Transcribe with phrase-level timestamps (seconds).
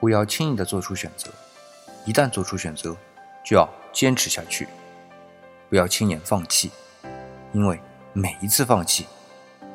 [0.00, 1.30] 不要轻易的做出选择，
[2.04, 2.96] 一旦做出选择，
[3.44, 4.68] 就要坚持下去，
[5.68, 6.70] 不要轻言放弃，
[7.52, 7.80] 因为
[8.12, 9.06] 每一次放弃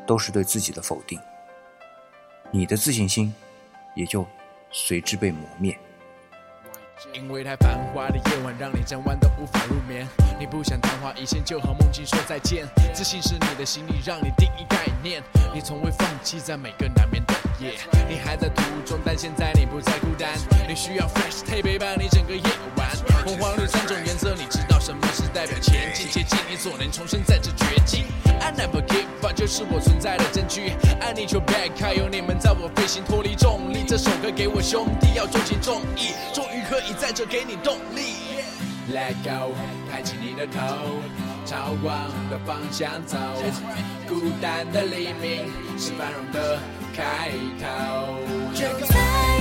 [0.08, 1.20] 都是对自己的否定，
[2.52, 3.34] 你的自信心
[3.96, 4.26] 也就
[4.72, 5.78] 随之被磨灭。
[7.12, 10.08] 因为太繁华的夜晚，让你整晚都无法入眠。
[10.40, 12.66] 你不想昙花一现，就和梦境说再见。
[12.94, 15.22] 自信是你的行李，让你定义概念。
[15.54, 17.34] 你从未放弃，在每个难眠的
[18.10, 20.30] 你还在途中，但现在你不再孤单。
[20.68, 22.44] 你需要 fresh tape 陪伴你整个夜
[22.76, 22.90] 晚。
[23.26, 26.08] 红黄绿三种颜色，你知道什么是代表前进？
[26.10, 28.06] 接近你所能重生在这绝境。
[28.42, 30.74] I never give up，就是我存在的证据。
[31.00, 33.86] I need your back，还有你们在我飞行脱离重力。
[33.88, 38.16] 这首歌给我兄弟，要重情重义，终于可以在这给你动力。
[38.92, 39.56] Let go，
[39.90, 40.60] 抬起你的头，
[41.54, 43.16] 朝往的方向走。
[44.10, 45.46] 孤单的黎明
[45.78, 46.58] 是繁荣的
[46.96, 47.30] 开
[47.62, 49.33] 头。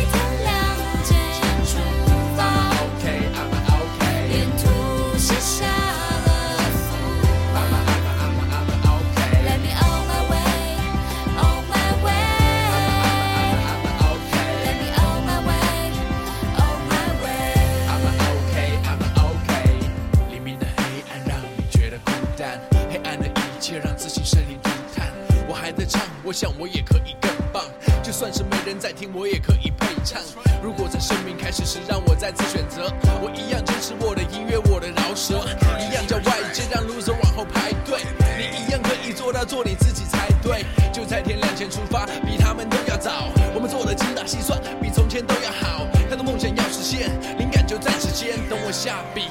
[26.33, 27.63] 我想我也可以更棒。
[28.03, 30.19] 就算是没人在听，我也可以配唱。
[30.63, 35.45] 如果在生命开始时让我再次选择，我一样坚持我的音乐，我的饶舌，
[35.77, 38.01] 一样叫外界让 loser 往后排队。
[38.41, 40.65] 你一样可以做到做你自己才对。
[40.91, 43.29] 就在天亮前出发，比他们都要早。
[43.53, 45.85] 我们做的精打细算，比从前都要好。
[46.09, 48.41] 太多梦想要实现，灵感就在指尖。
[48.49, 49.29] 等我下笔，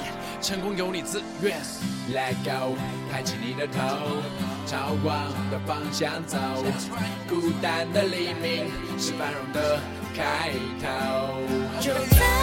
[0.52, 1.58] 成功有你自愿。
[2.14, 2.76] Let go，
[3.10, 3.78] 抬起你的头，
[4.68, 6.38] 朝光的方向走。
[7.30, 9.80] 孤单的黎明是繁荣的
[10.14, 12.41] 开头。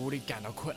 [0.00, 0.74] 无力，感到困，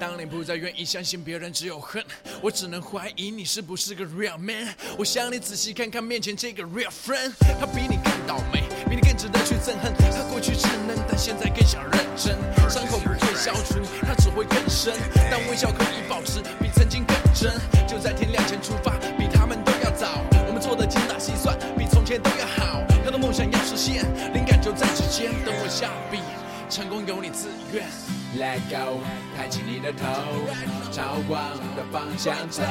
[0.00, 2.04] 当你不再愿意相信别人只有恨，
[2.42, 4.74] 我只能怀疑你是不是个 real man。
[4.98, 9.94] 我想你仔细看看面前这个 real friend，他比你更倒霉，比你更值得去憎恨。
[9.94, 12.36] 他过去稚嫩，但现在更想认真。
[12.68, 14.92] 伤口不会消除，它只会更深，
[15.30, 17.52] 但微笑可以保持比曾经更真。
[17.86, 20.20] 就在天亮前出发，比他们都要早。
[20.48, 22.82] 我们做的精打细算，比从前都要好。
[23.04, 24.02] 他的梦想要实现，
[24.34, 25.30] 灵感就在指尖。
[25.44, 26.18] 等我下笔，
[26.68, 28.23] 成功由你自愿。
[28.36, 28.98] Let go，
[29.36, 30.04] 抬起你的头，
[30.90, 31.40] 朝光
[31.76, 32.62] 的方向走。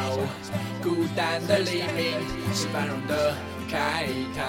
[0.81, 2.19] 孤单的黎明
[2.53, 3.33] 是繁荣的
[3.71, 4.41] 开头。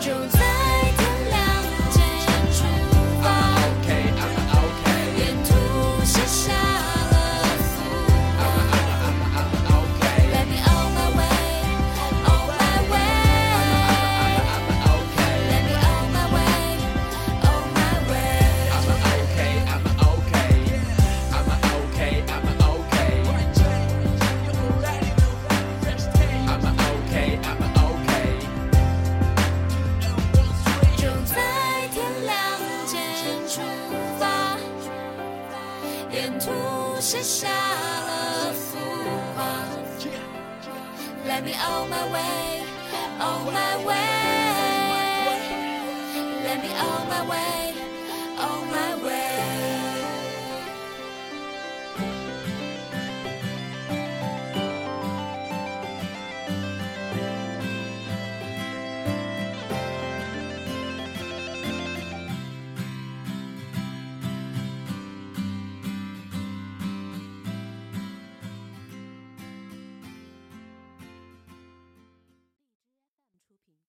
[0.00, 0.99] 就在
[36.19, 36.51] 沿途
[36.99, 38.77] 写下了符
[39.35, 39.75] 号。
[41.27, 42.63] Let me on my way,
[43.19, 43.95] on my way.
[46.43, 47.73] Let me on my way,
[48.37, 49.28] on my way.